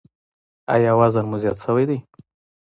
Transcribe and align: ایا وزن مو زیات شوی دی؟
ایا 0.73 0.91
وزن 0.99 1.25
مو 1.29 1.37
زیات 1.43 1.57
شوی 1.63 1.85
دی؟ 1.89 1.97